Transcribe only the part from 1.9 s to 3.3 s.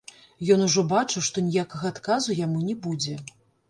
адказу яму не будзе.